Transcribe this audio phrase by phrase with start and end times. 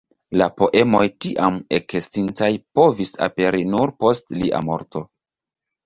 [0.39, 2.51] Lia poemoj tiam ekestintaj
[2.83, 5.09] povis aperi nur post lia morto.